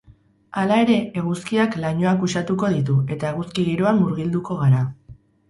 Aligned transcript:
Hala 0.59 0.77
ere, 0.85 0.95
eguzkiak 1.21 1.77
lainoak 1.83 2.23
uxatuko 2.29 2.71
ditu 2.77 2.97
eta 3.17 3.29
eguzki 3.35 3.67
giroan 3.69 4.01
murgilduko 4.01 4.61
gara. 4.65 4.83